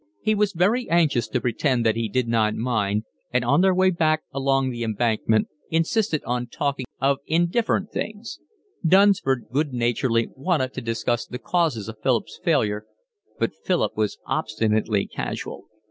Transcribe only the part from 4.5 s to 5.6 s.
The Embankment